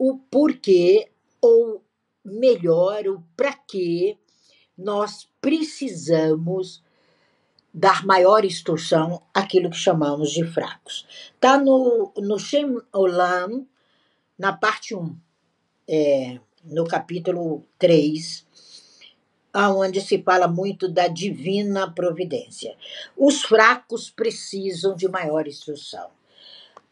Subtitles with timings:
[0.00, 1.10] o porquê,
[1.42, 1.84] ou
[2.24, 4.18] melhor, o para que
[4.76, 6.82] nós precisamos
[7.72, 11.06] dar maior instrução àquilo que chamamos de fracos.
[11.34, 13.66] Está no, no Shem Olam,
[14.38, 15.14] na parte 1,
[15.86, 18.46] é, no capítulo 3,
[19.54, 22.74] onde se fala muito da divina providência.
[23.14, 26.08] Os fracos precisam de maior instrução.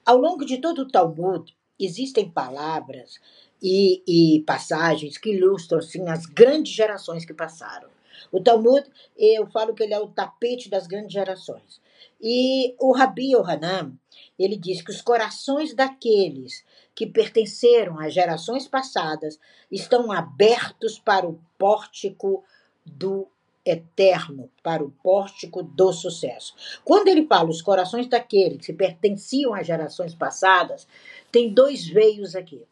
[0.04, 3.18] Ao longo de todo o Talmud, existem palavras
[3.62, 7.88] e, e passagens que ilustram assim, as grandes gerações que passaram.
[8.32, 8.84] O Talmud,
[9.16, 11.80] eu falo que ele é o tapete das grandes gerações.
[12.20, 13.92] E o Rabi Yohanan,
[14.38, 16.64] ele diz que os corações daqueles
[16.95, 19.38] que pertenceram às gerações passadas
[19.70, 22.45] estão abertos para o pórtico
[22.84, 23.28] do
[23.68, 26.54] eterno, para o pórtico do sucesso.
[26.84, 30.86] Quando ele fala os corações daqueles que pertenciam às gerações passadas,
[31.30, 32.62] tem dois veios aqui.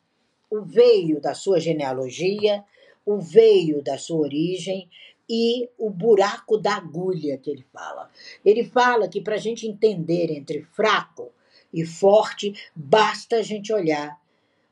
[0.51, 2.65] O veio da sua genealogia,
[3.05, 4.89] o veio da sua origem
[5.29, 8.11] e o buraco da agulha que ele fala.
[8.45, 11.33] Ele fala que para a gente entender entre fraco
[11.73, 14.19] e forte, basta a gente olhar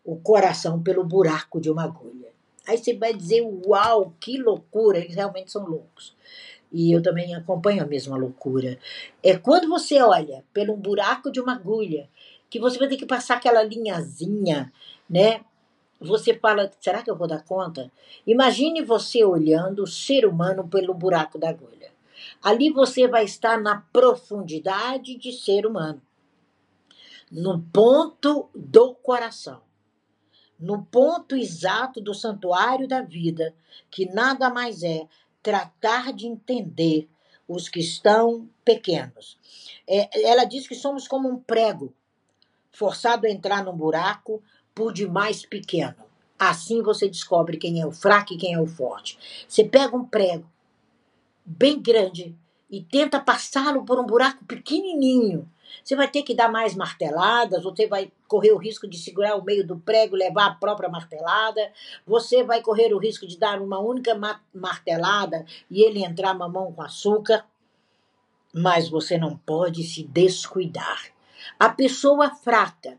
[0.05, 2.34] o coração pelo buraco de uma agulha.
[2.67, 6.17] Aí você vai dizer, uau, que loucura, eles realmente são loucos.
[6.73, 8.79] E eu também acompanho a mesma loucura.
[9.23, 12.09] É quando você olha pelo buraco de uma agulha,
[12.51, 14.73] que você vai ter que passar aquela linhazinha,
[15.09, 15.41] né?
[16.05, 17.91] você fala, será que eu vou dar conta?
[18.27, 21.93] Imagine você olhando o ser humano pelo buraco da agulha.
[22.43, 26.01] Ali você vai estar na profundidade de ser humano,
[27.31, 29.61] no ponto do coração,
[30.59, 33.55] no ponto exato do santuário da vida,
[33.91, 35.07] que nada mais é
[35.43, 37.09] tratar de entender
[37.47, 39.39] os que estão pequenos.
[39.87, 41.93] É, ela diz que somos como um prego,
[42.73, 44.43] forçado a entrar num buraco
[44.75, 45.97] por demais pequeno.
[46.39, 49.19] Assim você descobre quem é o fraco e quem é o forte.
[49.49, 50.51] Você pega um prego
[51.45, 52.35] bem grande
[52.71, 55.49] e tenta passá-lo por um buraco pequenininho.
[55.83, 59.45] Você vai ter que dar mais marteladas, você vai correr o risco de segurar o
[59.45, 61.73] meio do prego, levar a própria martelada,
[62.07, 64.15] você vai correr o risco de dar uma única
[64.53, 67.45] martelada e ele entrar mamão com açúcar.
[68.53, 71.03] Mas você não pode se descuidar.
[71.59, 72.99] A pessoa fraca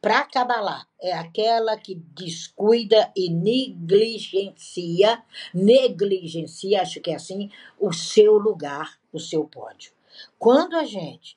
[0.00, 7.50] para Kabbalah, é aquela que descuida e negligencia, negligencia, acho que é assim,
[7.80, 9.92] o seu lugar, o seu pódio.
[10.38, 11.36] Quando a gente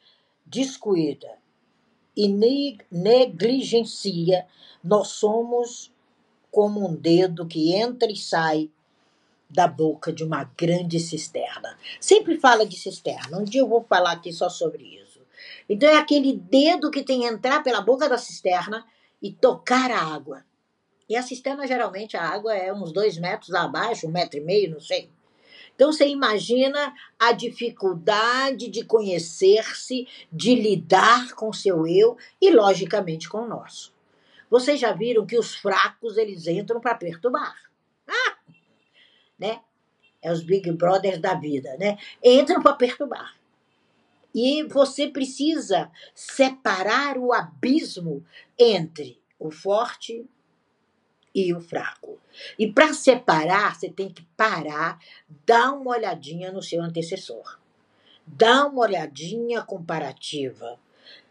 [0.52, 1.40] descuida
[2.16, 2.28] e
[2.92, 4.46] negligencia,
[4.84, 5.92] nós somos
[6.52, 8.70] como um dedo que entra e sai
[9.50, 11.78] da boca de uma grande cisterna.
[12.00, 13.38] Sempre fala de cisterna.
[13.38, 15.22] Um dia eu vou falar aqui só sobre isso.
[15.70, 18.86] Então é aquele dedo que tem que entrar pela boca da cisterna
[19.22, 20.44] e tocar a água.
[21.08, 24.72] E a cisterna, geralmente, a água é uns dois metros abaixo, um metro e meio,
[24.72, 25.10] não sei.
[25.82, 33.40] Então você imagina a dificuldade de conhecer-se, de lidar com seu eu e, logicamente, com
[33.40, 33.92] o nosso.
[34.48, 37.56] Vocês já viram que os fracos eles entram para perturbar.
[38.08, 38.38] Ah!
[39.40, 39.60] Né?
[40.22, 41.98] É os Big Brothers da vida, né?
[42.24, 43.36] Entram para perturbar.
[44.36, 48.24] E você precisa separar o abismo
[48.56, 50.30] entre o forte
[51.34, 52.20] e o fraco.
[52.58, 55.00] E para separar, você tem que parar,
[55.46, 57.60] dar uma olhadinha no seu antecessor.
[58.26, 60.80] Dá uma olhadinha comparativa.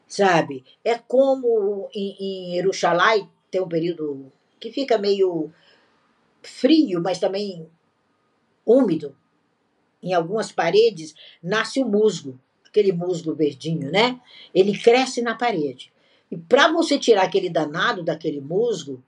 [0.07, 0.65] Sabe?
[0.85, 5.53] É como em, Jerusalém tem um período que fica meio
[6.43, 7.69] frio, mas também
[8.67, 9.17] úmido.
[10.03, 12.39] Em algumas paredes nasce o musgo
[12.71, 14.21] aquele musgo verdinho, né?
[14.55, 15.93] Ele cresce na parede.
[16.31, 19.03] E para você tirar aquele danado daquele musgo,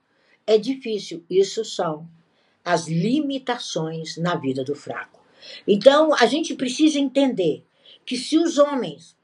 [0.45, 1.23] é difícil.
[1.29, 2.07] Isso são
[2.63, 5.21] as limitações na vida do fraco.
[5.67, 7.65] Então, a gente precisa entender
[8.05, 9.17] que se os homens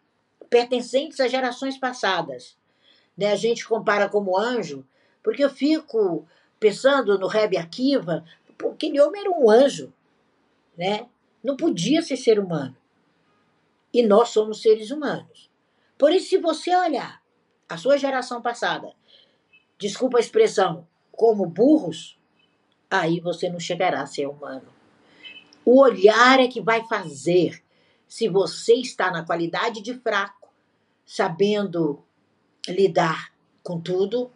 [0.49, 2.57] pertencentes às gerações passadas,
[3.17, 4.85] né, a gente compara como anjo,
[5.23, 6.27] porque eu fico
[6.59, 8.25] pensando no Reb Akiva,
[8.71, 9.93] aquele homem era um anjo,
[10.77, 11.07] né?
[11.43, 12.75] Não podia ser ser humano.
[13.93, 15.49] E nós somos seres humanos.
[15.97, 17.21] Por isso, se você olhar
[17.67, 18.93] a sua geração passada,
[19.77, 20.87] desculpa a expressão,
[21.19, 22.17] como burros,
[22.89, 24.69] aí você não chegará a ser humano.
[25.65, 27.61] O olhar é que vai fazer
[28.07, 30.47] se você está na qualidade de fraco,
[31.05, 32.01] sabendo
[32.65, 34.31] lidar com tudo,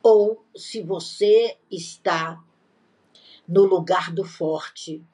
[0.00, 2.40] ou se você está
[3.48, 5.04] no lugar do forte,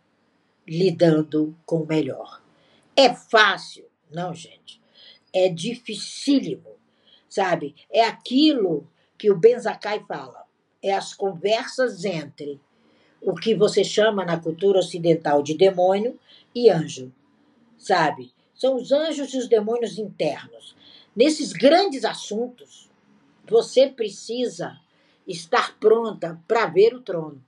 [0.67, 2.43] lidando com o melhor.
[2.95, 3.89] É fácil?
[4.11, 4.83] Não, gente.
[5.33, 6.77] É dificílimo,
[7.27, 7.75] sabe?
[7.91, 8.87] É aquilo
[9.17, 10.47] que o Benzacai fala.
[10.83, 12.61] É as conversas entre
[13.21, 16.19] o que você chama na cultura ocidental de demônio
[16.55, 17.13] e anjo,
[17.77, 18.33] sabe?
[18.55, 20.77] São os anjos e os demônios internos.
[21.15, 22.89] Nesses grandes assuntos,
[23.49, 24.79] você precisa
[25.27, 27.45] estar pronta para ver o trono.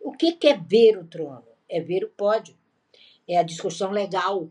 [0.00, 1.44] O que é ver o trono?
[1.68, 2.56] É ver o pódio.
[3.28, 4.48] É a discussão legal.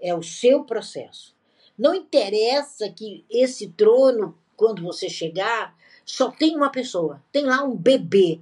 [0.00, 1.34] É o seu processo.
[1.76, 5.76] Não interessa que esse trono, quando você chegar,
[6.06, 7.20] só tem uma pessoa.
[7.32, 8.40] Tem lá um bebê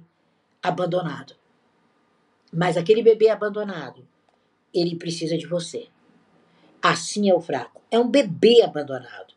[0.61, 1.35] abandonado.
[2.53, 4.07] Mas aquele bebê abandonado,
[4.71, 5.87] ele precisa de você.
[6.79, 7.81] Assim é o fraco.
[7.89, 9.33] É um bebê abandonado.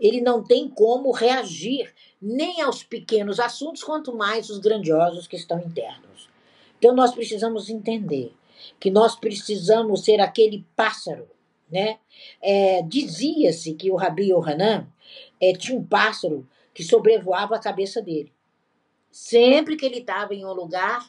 [0.00, 5.60] Ele não tem como reagir nem aos pequenos assuntos, quanto mais os grandiosos que estão
[5.60, 6.30] internos.
[6.78, 8.34] Então nós precisamos entender
[8.80, 11.28] que nós precisamos ser aquele pássaro,
[11.70, 11.98] né?
[12.40, 14.86] É, Dizia-se que o Rabi Yohanan
[15.40, 18.32] é, tinha um pássaro que sobrevoava a cabeça dele.
[19.10, 21.08] Sempre que ele estava em um lugar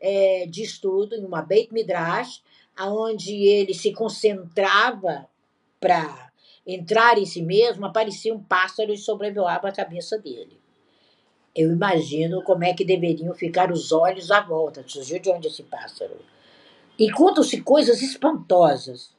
[0.00, 2.42] é, de estudo, em uma Beit Midrash,
[2.78, 5.28] onde ele se concentrava
[5.78, 6.30] para
[6.66, 10.58] entrar em si mesmo, aparecia um pássaro e sobrevoava a cabeça dele.
[11.54, 14.84] Eu imagino como é que deveriam ficar os olhos à volta.
[14.86, 16.16] Surgiu de onde esse pássaro?
[16.98, 19.14] E contam-se coisas espantosas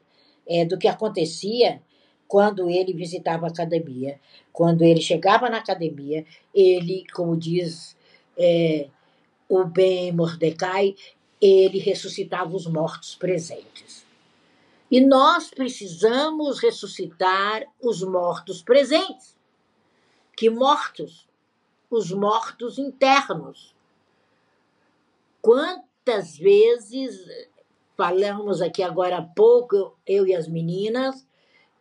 [0.47, 1.81] é, do que acontecia
[2.31, 4.17] quando ele visitava a academia.
[4.53, 6.25] Quando ele chegava na academia,
[6.55, 7.93] ele, como diz
[8.37, 8.87] é,
[9.49, 10.95] o bem Mordecai,
[11.41, 14.05] ele ressuscitava os mortos presentes.
[14.89, 19.35] E nós precisamos ressuscitar os mortos presentes.
[20.37, 21.27] Que mortos?
[21.89, 23.75] Os mortos internos.
[25.41, 27.27] Quantas vezes
[27.97, 31.27] falamos aqui agora há pouco, eu e as meninas,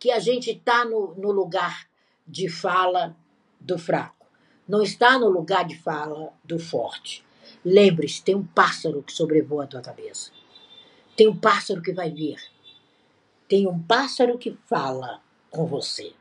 [0.01, 1.87] que a gente está no, no lugar
[2.25, 3.15] de fala
[3.59, 4.25] do fraco,
[4.67, 7.23] não está no lugar de fala do forte.
[7.63, 10.31] Lembre-se, tem um pássaro que sobrevoa a tua cabeça.
[11.15, 12.41] Tem um pássaro que vai vir.
[13.47, 15.21] Tem um pássaro que fala
[15.51, 16.13] com você.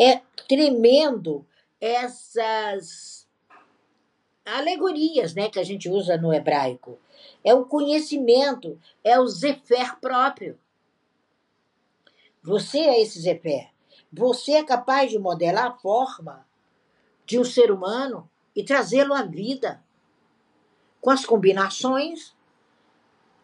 [0.00, 1.44] É tremendo
[1.78, 3.28] essas
[4.46, 6.98] alegorias né, que a gente usa no hebraico.
[7.44, 10.58] É o conhecimento, é o zefer próprio.
[12.44, 13.70] Você é esse zefer.
[14.12, 16.46] Você é capaz de modelar a forma
[17.24, 19.82] de um ser humano e trazê-lo à vida
[21.00, 22.36] com as combinações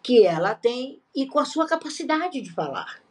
[0.02, 3.02] que ela tem e com a sua capacidade de falar.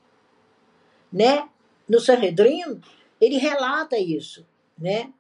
[1.12, 1.50] Né?
[1.88, 2.80] No Sanhedrin,
[3.20, 4.46] ele relata isso,
[4.78, 5.12] né?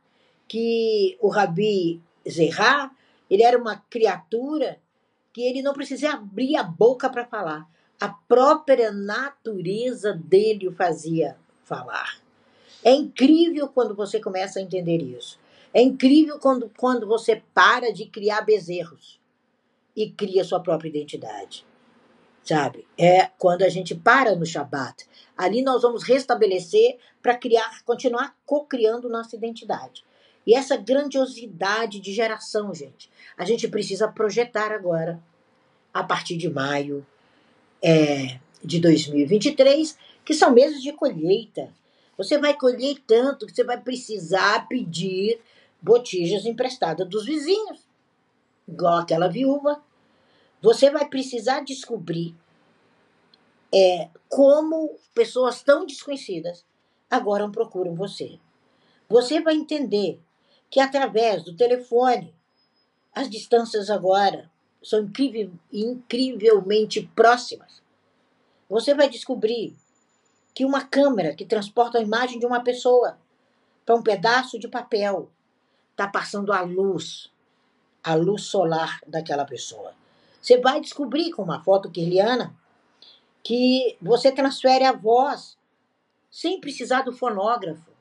[0.48, 2.00] que o Rabi
[2.30, 2.92] Zerá,
[3.28, 4.80] ele era uma criatura
[5.34, 7.68] que ele não precisava abrir a boca para falar.
[8.00, 12.22] A própria natureza dele o fazia falar.
[12.84, 15.38] É incrível quando você começa a entender isso.
[15.74, 19.20] É incrível quando, quando você para de criar bezerros
[19.96, 21.66] e cria sua própria identidade.
[22.42, 22.88] Sabe?
[22.98, 25.06] É quando a gente para no Shabat.
[25.38, 30.06] Ali nós vamos restabelecer para criar, continuar co-criando nossa identidade.
[30.48, 35.22] E essa grandiosidade de geração, gente, a gente precisa projetar agora,
[35.94, 37.06] a partir de maio
[37.82, 41.74] é, de 2023, que são meses de colheita.
[42.18, 45.40] Você vai colher tanto que você vai precisar pedir
[45.82, 47.80] botijas emprestadas dos vizinhos,
[48.68, 49.82] igual aquela viúva
[50.62, 52.36] você vai precisar descobrir
[53.74, 56.66] é, como pessoas tão desconhecidas
[57.10, 58.40] agora procuram você.
[59.08, 60.20] Você vai entender
[60.70, 62.34] que através do telefone,
[63.14, 64.52] as distâncias agora
[64.82, 67.82] são incrível, incrivelmente próximas.
[68.70, 69.76] Você vai descobrir
[70.54, 73.18] que uma câmera que transporta a imagem de uma pessoa
[73.86, 75.30] para um pedaço de papel
[75.92, 77.32] está passando a luz,
[78.04, 79.94] a luz solar daquela pessoa.
[80.42, 82.56] Você vai descobrir com uma foto kirliana
[83.44, 85.58] que você transfere a voz
[86.30, 87.92] sem precisar do fonógrafo.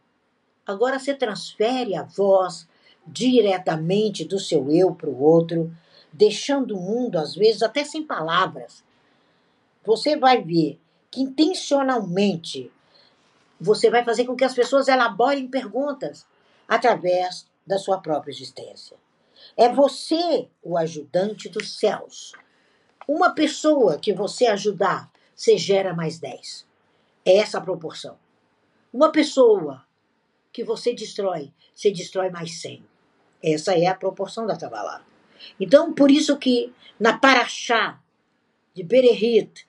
[0.66, 2.68] Agora você transfere a voz
[3.06, 5.74] diretamente do seu eu para o outro,
[6.12, 8.84] deixando o mundo, às vezes, até sem palavras.
[9.84, 12.70] Você vai ver que intencionalmente
[13.60, 16.26] você vai fazer com que as pessoas elaborem perguntas
[16.66, 18.96] através da sua própria existência.
[19.56, 22.32] É você o ajudante dos céus.
[23.06, 26.66] Uma pessoa que você ajudar, você gera mais 10.
[27.24, 28.18] É essa a proporção.
[28.92, 29.84] Uma pessoa
[30.52, 32.84] que você destrói, você destrói mais 100.
[33.42, 35.04] Essa é a proporção da Kabbalah.
[35.58, 38.00] Então, por isso que na Paraxá
[38.74, 39.66] de Berehit,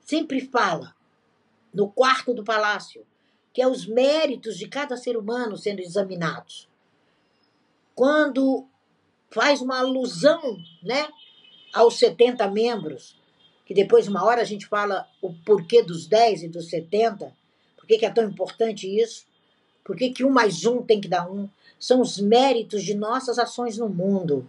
[0.00, 0.94] sempre fala,
[1.72, 3.06] no quarto do palácio,
[3.52, 6.68] que é os méritos de cada ser humano sendo examinados.
[7.94, 8.66] Quando
[9.30, 11.08] faz uma alusão, né,
[11.72, 13.16] aos 70 membros,
[13.64, 17.34] que depois, uma hora, a gente fala o porquê dos 10 e dos 70,
[17.76, 19.26] por que é tão importante isso,
[19.84, 23.38] por que, que um mais um tem que dar um, são os méritos de nossas
[23.38, 24.48] ações no mundo,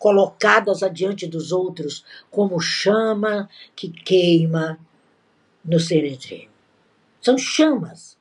[0.00, 4.80] colocadas adiante dos outros como chama que queima
[5.62, 6.50] no sereno.
[7.20, 8.18] São chamas.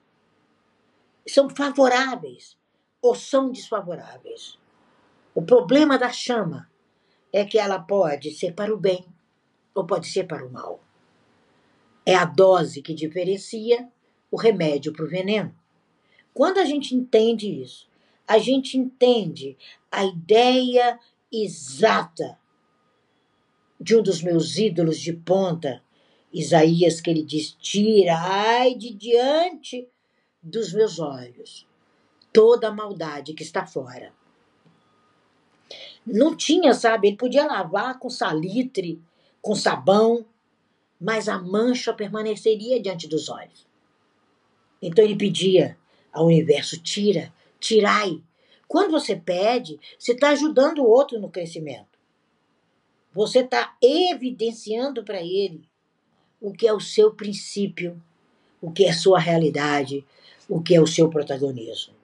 [1.25, 2.57] São favoráveis
[3.01, 4.59] ou são desfavoráveis.
[5.33, 6.69] O problema da chama
[7.31, 9.05] é que ela pode ser para o bem
[9.73, 10.83] ou pode ser para o mal.
[12.05, 13.87] É a dose que diferencia
[14.29, 15.55] o remédio para o veneno.
[16.33, 17.87] Quando a gente entende isso,
[18.27, 19.57] a gente entende
[19.89, 20.99] a ideia
[21.31, 22.37] exata
[23.79, 25.81] de um dos meus ídolos de ponta,
[26.33, 29.87] Isaías, que ele diz: Tira, ai de diante
[30.41, 31.67] dos meus olhos
[32.33, 34.13] toda a maldade que está fora.
[36.05, 37.09] Não tinha, sabe?
[37.09, 39.01] Ele podia lavar com salitre,
[39.41, 40.25] com sabão,
[40.99, 43.67] mas a mancha permaneceria diante dos olhos.
[44.81, 45.77] Então ele pedia
[46.11, 48.23] ao universo: tira, tirai.
[48.69, 51.97] Quando você pede, você está ajudando o outro no crescimento.
[53.11, 55.67] Você está evidenciando para ele
[56.39, 57.99] o que é o seu princípio,
[58.61, 60.05] o que é sua realidade,
[60.47, 61.95] o que é o seu protagonismo.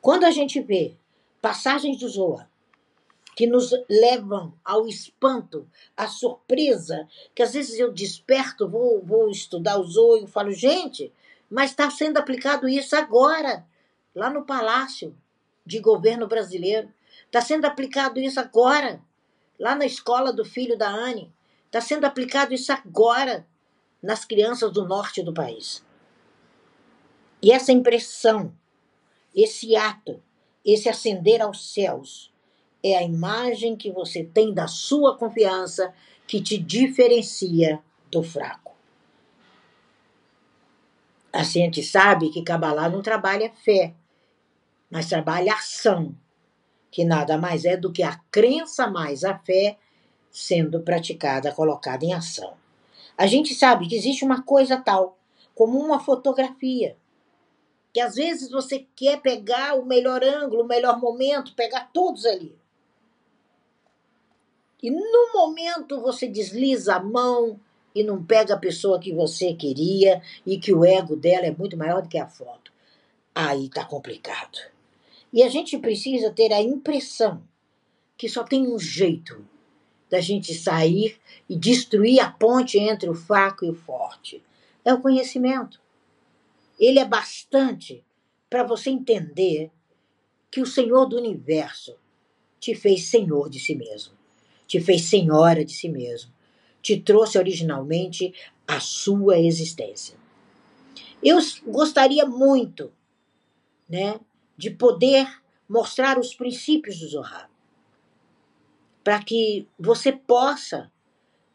[0.00, 0.96] Quando a gente vê
[1.40, 2.50] passagens do Zoa
[3.36, 9.78] que nos levam ao espanto, à surpresa, que às vezes eu desperto, vou, vou estudar
[9.78, 11.12] o Zoa e falo, gente,
[11.48, 13.64] mas está sendo aplicado isso agora,
[14.12, 15.16] lá no Palácio
[15.64, 16.88] de Governo Brasileiro.
[17.26, 19.00] Está sendo aplicado isso agora,
[19.58, 21.32] lá na escola do filho da Anne.
[21.66, 23.46] Está sendo aplicado isso agora
[24.02, 25.84] nas crianças do norte do país.
[27.40, 28.54] E essa impressão,
[29.34, 30.22] esse ato,
[30.64, 32.32] esse ascender aos céus,
[32.82, 35.94] é a imagem que você tem da sua confiança
[36.26, 38.72] que te diferencia do fraco.
[41.32, 43.94] A gente sabe que Kabbalah não trabalha fé,
[44.92, 46.14] mas trabalha ação,
[46.90, 49.78] que nada mais é do que a crença mais a fé
[50.30, 52.52] sendo praticada, colocada em ação.
[53.16, 55.18] A gente sabe que existe uma coisa tal,
[55.54, 56.94] como uma fotografia,
[57.90, 62.54] que às vezes você quer pegar o melhor ângulo, o melhor momento, pegar todos ali.
[64.82, 67.58] E no momento você desliza a mão
[67.94, 71.78] e não pega a pessoa que você queria e que o ego dela é muito
[71.78, 72.70] maior do que a foto.
[73.34, 74.72] Aí tá complicado.
[75.32, 77.42] E a gente precisa ter a impressão
[78.16, 79.44] que só tem um jeito
[80.10, 84.42] da gente sair e destruir a ponte entre o fraco e o forte.
[84.84, 85.80] É o conhecimento.
[86.78, 88.04] Ele é bastante
[88.50, 89.70] para você entender
[90.50, 91.96] que o Senhor do universo
[92.60, 94.12] te fez senhor de si mesmo,
[94.68, 96.30] te fez senhora de si mesmo,
[96.80, 98.32] te trouxe originalmente
[98.68, 100.16] a sua existência.
[101.20, 102.92] Eu gostaria muito,
[103.88, 104.20] né,
[104.62, 105.26] de poder
[105.68, 107.50] mostrar os princípios do Zohar
[109.02, 110.88] para que você possa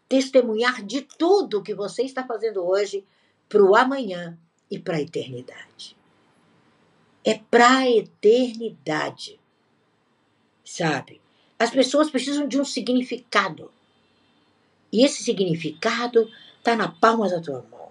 [0.09, 3.05] testemunhar de tudo que você está fazendo hoje
[3.47, 4.37] para o amanhã
[4.69, 5.95] e para a eternidade.
[7.23, 9.39] É para a eternidade.
[10.65, 11.21] Sabe?
[11.57, 13.71] As pessoas precisam de um significado.
[14.91, 17.89] E esse significado está na palma da tua mão.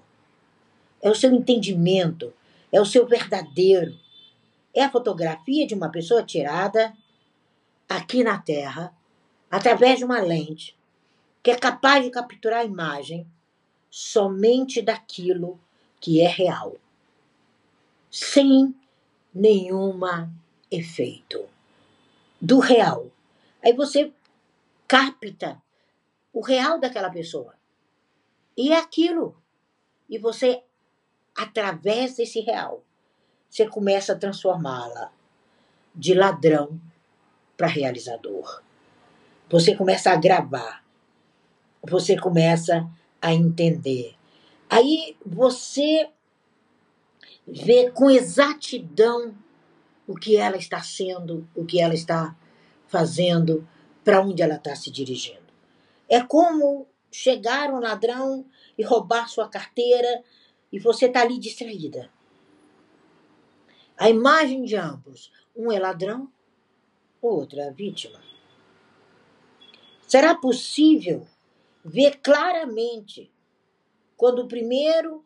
[1.01, 2.35] É o seu entendimento,
[2.71, 3.99] é o seu verdadeiro.
[4.77, 6.95] É a fotografia de uma pessoa tirada
[7.89, 8.95] aqui na Terra
[9.51, 10.77] através de uma lente
[11.43, 13.27] que é capaz de capturar a imagem
[13.89, 15.59] somente daquilo
[15.99, 16.77] que é real,
[18.11, 18.75] sem
[19.33, 20.31] nenhuma
[20.71, 21.49] efeito
[22.39, 23.11] do real.
[23.63, 24.13] Aí você
[24.87, 25.63] capta
[26.33, 27.55] o real daquela pessoa.
[28.55, 29.41] E é aquilo.
[30.09, 30.63] E você,
[31.35, 32.83] através desse real,
[33.57, 35.11] você começa a transformá-la
[35.95, 36.79] de ladrão
[37.57, 38.63] para realizador.
[39.49, 40.85] Você começa a gravar.
[41.83, 42.87] Você começa
[43.19, 44.15] a entender.
[44.69, 46.11] Aí você
[47.47, 49.35] vê com exatidão
[50.07, 52.37] o que ela está sendo, o que ela está
[52.87, 53.67] fazendo,
[54.05, 55.41] para onde ela está se dirigindo.
[56.11, 58.45] É como chegar um ladrão
[58.77, 60.23] e roubar sua carteira
[60.71, 62.15] e você está ali distraída.
[63.99, 66.31] A imagem de ambos, um é ladrão,
[67.23, 68.21] o outro é vítima.
[70.07, 71.27] Será possível
[71.83, 73.33] ver claramente
[74.17, 75.25] quando o primeiro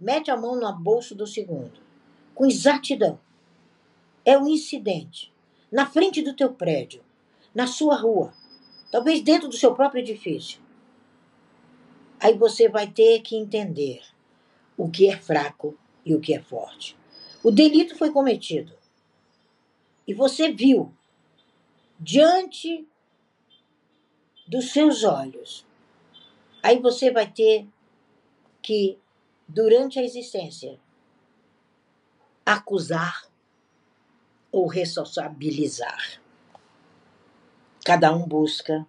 [0.00, 1.80] mete a mão na bolsa do segundo,
[2.34, 3.20] com exatidão.
[4.24, 5.32] É um incidente
[5.70, 7.04] na frente do teu prédio,
[7.54, 8.32] na sua rua,
[8.90, 10.60] talvez dentro do seu próprio edifício.
[12.18, 14.02] Aí você vai ter que entender
[14.78, 16.97] o que é fraco e o que é forte.
[17.42, 18.72] O delito foi cometido.
[20.06, 20.92] E você viu,
[21.98, 22.86] diante
[24.46, 25.66] dos seus olhos.
[26.62, 27.66] Aí você vai ter
[28.62, 28.98] que,
[29.46, 30.78] durante a existência,
[32.44, 33.28] acusar
[34.50, 36.20] ou responsabilizar.
[37.84, 38.86] Cada um busca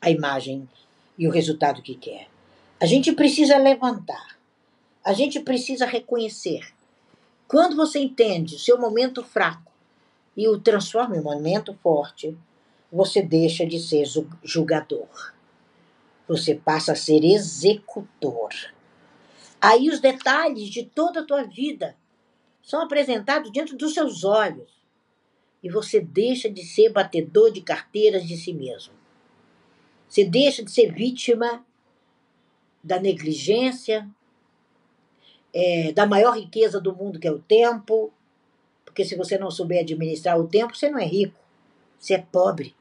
[0.00, 0.68] a imagem
[1.16, 2.28] e o resultado que quer.
[2.80, 4.36] A gente precisa levantar.
[5.04, 6.74] A gente precisa reconhecer.
[7.52, 9.70] Quando você entende o seu momento fraco
[10.34, 12.34] e o transforma em momento forte,
[12.90, 14.06] você deixa de ser
[14.42, 15.34] julgador.
[16.26, 18.54] Você passa a ser executor.
[19.60, 21.94] Aí os detalhes de toda a tua vida
[22.62, 24.70] são apresentados diante dos seus olhos.
[25.62, 28.94] E você deixa de ser batedor de carteiras de si mesmo.
[30.08, 31.62] Você deixa de ser vítima
[32.82, 34.08] da negligência,
[35.52, 38.12] é, da maior riqueza do mundo, que é o tempo.
[38.84, 41.38] Porque se você não souber administrar o tempo, você não é rico,
[41.98, 42.74] você é pobre.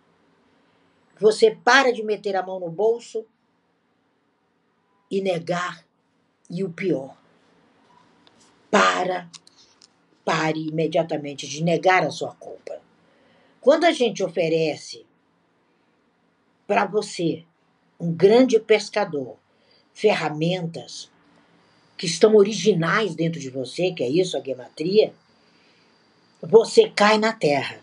[1.20, 3.26] Você para de meter a mão no bolso
[5.10, 5.86] e negar.
[6.50, 7.16] E o pior,
[8.70, 9.30] para
[10.26, 12.82] pare imediatamente de negar a sua culpa.
[13.62, 15.06] Quando a gente oferece
[16.68, 17.46] para você,
[18.00, 19.38] um grande pescador,
[19.94, 21.11] ferramentas
[22.02, 25.14] que estão originais dentro de você, que é isso, a gematria,
[26.42, 27.80] você cai na terra.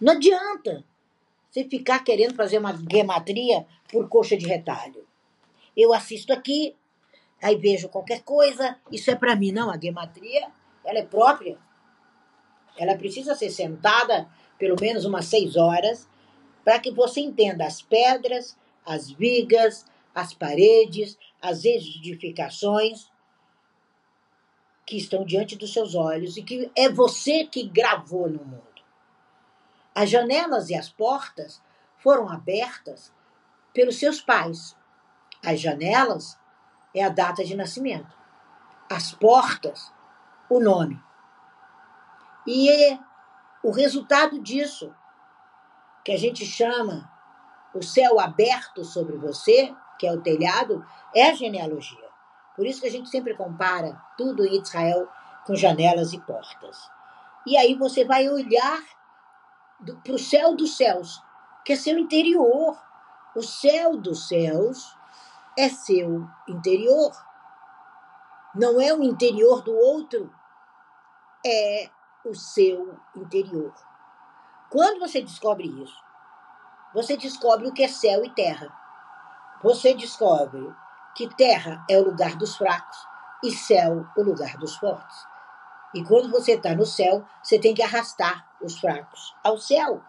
[0.00, 0.84] Não adianta
[1.50, 5.04] você ficar querendo fazer uma gematria por coxa de retalho.
[5.76, 6.76] Eu assisto aqui,
[7.42, 9.50] aí vejo qualquer coisa, isso é para mim.
[9.50, 10.46] Não, a gematria
[10.84, 11.58] ela é própria.
[12.78, 16.08] Ela precisa ser sentada pelo menos umas seis horas
[16.64, 23.10] para que você entenda as pedras, as vigas, as paredes, as edificações
[24.86, 28.62] que estão diante dos seus olhos e que é você que gravou no mundo.
[29.92, 31.60] As janelas e as portas
[31.98, 33.12] foram abertas
[33.74, 34.76] pelos seus pais.
[35.44, 36.38] As janelas
[36.94, 38.14] é a data de nascimento.
[38.88, 39.92] As portas
[40.48, 41.02] o nome.
[42.46, 42.96] E
[43.62, 44.94] o resultado disso,
[46.04, 47.10] que a gente chama
[47.74, 52.05] o céu aberto sobre você, que é o telhado, é a genealogia.
[52.56, 55.06] Por isso que a gente sempre compara tudo em Israel
[55.46, 56.90] com janelas e portas.
[57.46, 58.82] E aí você vai olhar
[60.02, 61.22] para o céu dos céus,
[61.64, 62.76] que é seu interior.
[63.36, 64.96] O céu dos céus
[65.56, 67.12] é seu interior.
[68.54, 70.32] Não é o interior do outro,
[71.44, 71.90] é
[72.24, 73.74] o seu interior.
[74.70, 76.02] Quando você descobre isso,
[76.94, 78.74] você descobre o que é céu e terra.
[79.62, 80.74] Você descobre
[81.16, 82.96] que terra é o lugar dos fracos
[83.42, 85.16] e céu o lugar dos fortes.
[85.94, 90.02] E quando você está no céu, você tem que arrastar os fracos ao céu.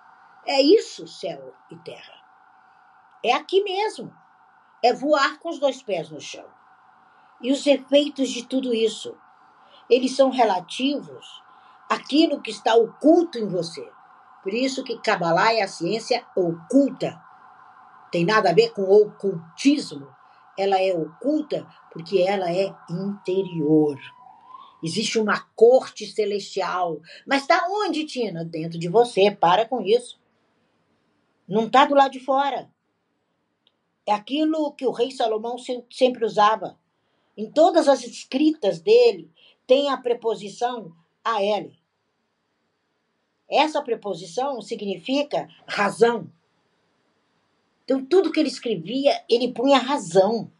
[0.45, 2.13] É isso, céu e terra.
[3.23, 4.13] É aqui mesmo.
[4.83, 6.45] É voar com os dois pés no chão.
[7.41, 9.17] E os efeitos de tudo isso
[9.89, 11.41] eles são relativos
[11.89, 13.89] àquilo que está oculto em você.
[14.43, 17.21] Por isso que Kabbalah é a ciência oculta.
[18.11, 20.13] Tem nada a ver com ocultismo.
[20.57, 23.97] Ela é oculta porque ela é interior.
[24.83, 27.01] Existe uma corte celestial.
[27.25, 28.45] Mas está onde, Tina?
[28.45, 29.31] Dentro de você.
[29.31, 30.19] Para com isso.
[31.47, 32.69] Não está do lado de fora.
[34.05, 35.57] É aquilo que o rei Salomão
[35.91, 36.77] sempre usava.
[37.35, 39.29] Em todas as escritas dele,
[39.65, 40.91] tem a preposição
[41.23, 41.71] AL.
[43.49, 46.31] Essa preposição significa razão.
[47.87, 50.51] Então, tudo que ele escrevia, ele punha razão.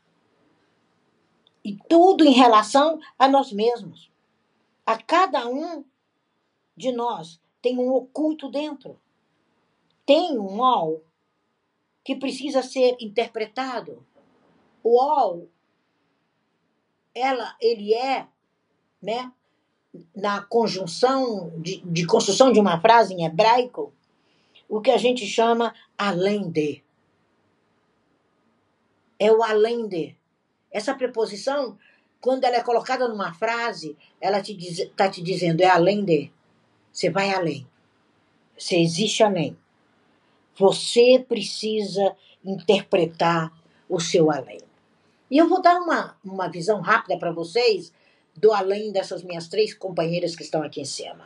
[1.61, 4.09] E tudo em relação a nós mesmos.
[4.85, 5.83] A cada um
[6.73, 8.97] de nós tem um oculto dentro.
[10.05, 11.01] Tem um all
[12.01, 14.07] que precisa ser interpretado.
[14.81, 15.49] O all,
[17.13, 18.25] ela, ele é
[19.01, 19.33] né,
[20.15, 23.93] na conjunção de, de construção de uma frase em hebraico,
[24.69, 26.86] o que a gente chama além de.
[29.19, 30.15] É o além de.
[30.71, 31.77] Essa preposição,
[32.19, 36.31] quando ela é colocada numa frase, ela está te, tá te dizendo é além de.
[36.91, 37.67] Você vai além.
[38.57, 39.57] Você existe além.
[40.57, 43.53] Você precisa interpretar
[43.87, 44.59] o seu além.
[45.29, 47.93] E eu vou dar uma, uma visão rápida para vocês
[48.35, 51.25] do além dessas minhas três companheiras que estão aqui em cima.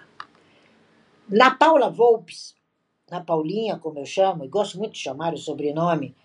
[1.28, 2.56] Na Paula Volpes,
[3.10, 6.16] na Paulinha, como eu chamo, e gosto muito de chamar o sobrenome,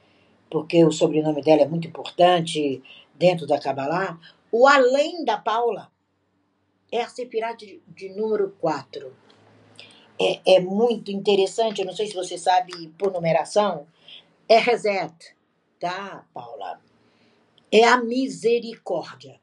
[0.51, 2.83] porque o sobrenome dela é muito importante
[3.15, 4.19] dentro da Kabbalah,
[4.51, 5.91] o além da Paula
[6.91, 9.13] é a Sefirá de, de número 4.
[10.19, 13.87] É, é muito interessante, eu não sei se você sabe por numeração,
[14.49, 15.35] é reset,
[15.79, 16.81] tá, Paula?
[17.71, 19.41] É a misericórdia.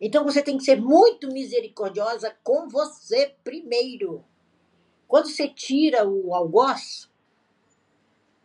[0.00, 4.24] Então você tem que ser muito misericordiosa com você primeiro.
[5.06, 7.09] Quando você tira o algoz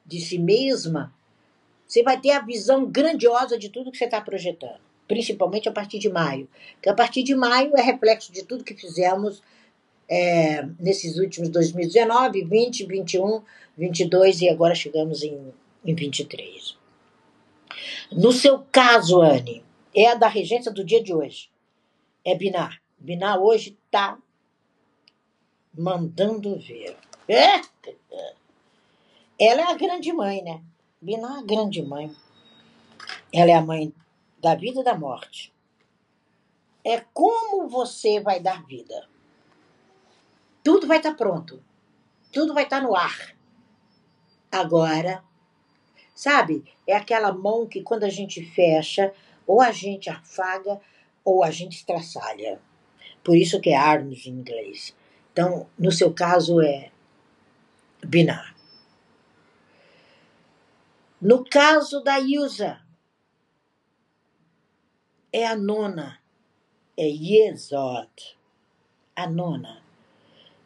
[0.05, 1.13] de si mesma,
[1.87, 5.99] você vai ter a visão grandiosa de tudo que você está projetando, principalmente a partir
[5.99, 6.47] de maio.
[6.73, 9.41] Porque a partir de maio é reflexo de tudo que fizemos
[10.07, 13.41] é, nesses últimos 2019, 20, 21,
[13.77, 16.77] 22 e agora chegamos em, em 23.
[18.11, 19.63] No seu caso, Anne,
[19.93, 21.49] é a da regência do dia de hoje.
[22.23, 22.81] É Binar.
[22.97, 24.17] Binar hoje está
[25.77, 26.95] mandando ver.
[27.27, 27.61] É?
[29.39, 30.61] Ela é a grande mãe, né?
[31.01, 32.15] Binar é a grande mãe.
[33.33, 33.93] Ela é a mãe
[34.39, 35.53] da vida e da morte.
[36.83, 39.09] É como você vai dar vida.
[40.63, 41.61] Tudo vai estar tá pronto.
[42.31, 43.35] Tudo vai estar tá no ar.
[44.51, 45.21] Agora,
[46.13, 46.63] sabe?
[46.87, 49.13] É aquela mão que quando a gente fecha,
[49.45, 50.79] ou a gente afaga,
[51.25, 52.61] ou a gente estraçalha.
[53.21, 54.95] Por isso que é arms em inglês.
[55.33, 56.89] Então, no seu caso, é
[58.01, 58.54] binar.
[61.25, 62.79] No caso da Ilza,
[65.33, 66.19] é a nona,
[66.95, 68.37] é Yesod,
[69.15, 69.81] a nona.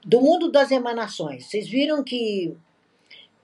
[0.04, 1.46] Do mundo das emanações.
[1.46, 2.58] Vocês viram que,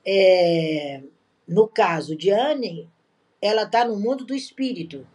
[0.05, 1.03] é,
[1.47, 2.89] no caso de Anne,
[3.41, 5.07] ela está no mundo do espírito.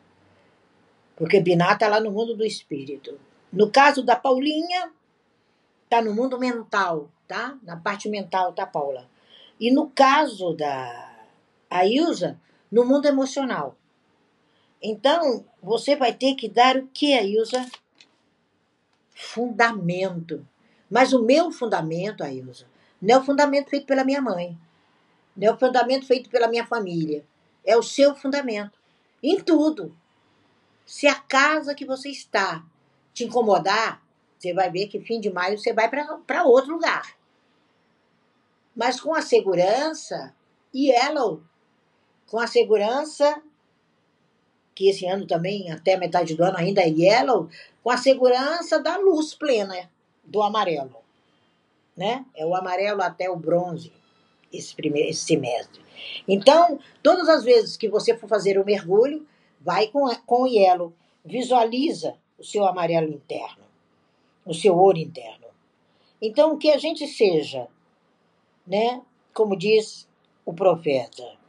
[1.14, 3.20] Porque Biná está lá no mundo do espírito.
[3.52, 4.90] No caso da Paulinha,
[5.84, 7.58] está no mundo mental, tá?
[7.62, 9.06] Na parte mental tá Paula.
[9.60, 11.10] E no caso da
[11.70, 12.38] a Ilza
[12.70, 13.76] no mundo emocional.
[14.83, 17.64] Então, você vai ter que dar o que, a Ilza?
[19.14, 20.46] Fundamento.
[20.90, 22.66] Mas o meu fundamento, a Ilza,
[23.00, 24.59] não é o fundamento feito pela minha mãe.
[25.37, 27.24] Não é o fundamento feito pela minha família.
[27.64, 28.78] É o seu fundamento.
[29.22, 29.96] Em tudo.
[30.85, 32.64] Se a casa que você está
[33.14, 34.02] te incomodar,
[34.37, 37.14] você vai ver que fim de maio você vai para outro lugar.
[38.74, 40.35] Mas com a segurança,
[40.72, 41.40] e ela
[42.30, 43.42] com a segurança,
[44.72, 47.48] que esse ano também, até metade do ano ainda é yellow,
[47.82, 49.90] com a segurança da luz plena
[50.24, 50.96] do amarelo.
[51.96, 52.24] Né?
[52.36, 53.92] É o amarelo até o bronze
[54.52, 55.82] esse, primeiro, esse semestre.
[56.26, 59.26] Então, todas as vezes que você for fazer o mergulho,
[59.60, 60.92] vai com, com o yellow.
[61.24, 63.64] Visualiza o seu amarelo interno,
[64.46, 65.46] o seu ouro interno.
[66.22, 67.66] Então, que a gente seja,
[68.66, 69.02] né,
[69.34, 70.08] como diz
[70.44, 71.39] o profeta,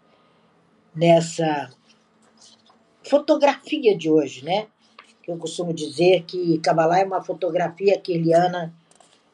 [0.94, 1.72] nessa
[3.04, 4.68] fotografia de hoje, né?
[5.28, 8.74] Eu costumo dizer que Kabbalah é uma fotografia queliana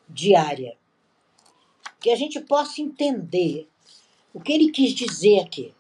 [0.08, 0.78] diária.
[2.00, 3.68] Que a gente possa entender
[4.34, 5.74] o que ele quis dizer aqui.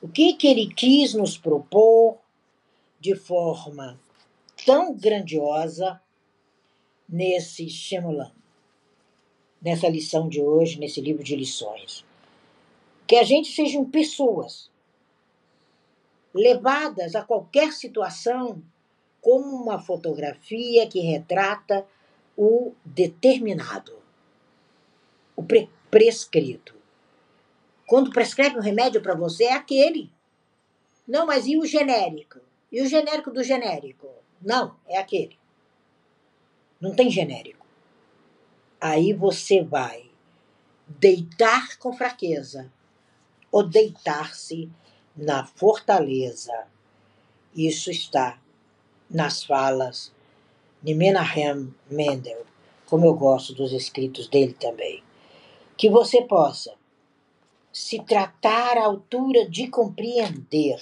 [0.00, 2.18] O que, que ele quis nos propor
[3.00, 4.00] de forma
[4.66, 6.00] tão grandiosa
[7.08, 8.32] nesse Shemulam,
[9.60, 12.04] nessa lição de hoje, nesse livro de lições.
[13.06, 14.71] Que a gente sejam pessoas
[16.34, 18.62] levadas a qualquer situação
[19.20, 21.86] como uma fotografia que retrata
[22.36, 23.98] o determinado,
[25.36, 26.74] o pre prescrito.
[27.86, 30.10] Quando prescreve um remédio para você, é aquele.
[31.06, 32.40] Não, mas e o genérico?
[32.70, 34.08] E o genérico do genérico?
[34.40, 35.38] Não, é aquele.
[36.80, 37.66] Não tem genérico.
[38.80, 40.10] Aí você vai
[40.86, 42.72] deitar com fraqueza
[43.50, 44.70] ou deitar-se
[45.16, 46.66] na fortaleza.
[47.54, 48.38] Isso está
[49.10, 50.12] nas falas
[50.82, 52.44] de Menahem Mendel,
[52.86, 55.02] como eu gosto dos escritos dele também.
[55.76, 56.74] Que você possa
[57.72, 60.80] se tratar à altura de compreender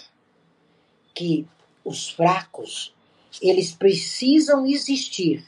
[1.14, 1.46] que
[1.84, 2.94] os fracos,
[3.40, 5.46] eles precisam existir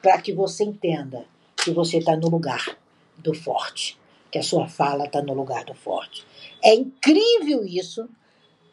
[0.00, 2.78] para que você entenda que você está no lugar
[3.16, 3.98] do forte,
[4.30, 6.24] que a sua fala está no lugar do forte.
[6.64, 8.08] É incrível isso.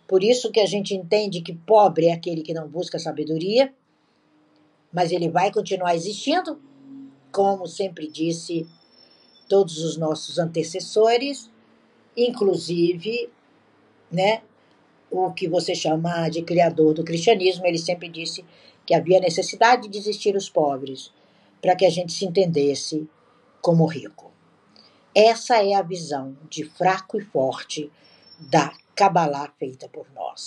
[0.08, 3.73] Por isso que a gente entende que pobre é aquele que não busca sabedoria,
[4.91, 6.60] mas ele vai continuar existindo,
[7.32, 8.65] como sempre disse
[9.47, 11.49] todos os nossos antecessores,
[12.15, 13.30] inclusive,
[14.10, 14.41] né,
[15.10, 18.45] o que você chama de criador do cristianismo, ele sempre disse
[18.86, 21.12] que havia necessidade de existir os pobres,
[21.62, 23.08] para que a gente se entendesse
[23.62, 24.32] como rico.
[25.13, 27.91] Essa é a visão de fraco e forte
[28.39, 30.41] da Kabbalah feita por nós.